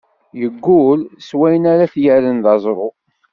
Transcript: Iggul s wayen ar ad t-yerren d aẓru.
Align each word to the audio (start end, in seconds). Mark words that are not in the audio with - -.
Iggul 0.45 0.99
s 1.27 1.29
wayen 1.37 1.69
ar 1.71 1.79
ad 1.85 1.91
t-yerren 1.93 2.37
d 2.43 2.45
aẓru. 2.53 2.89